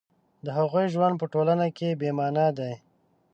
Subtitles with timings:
[0.45, 2.73] د هغوی ژوند په ټولنه کې بې مانا دی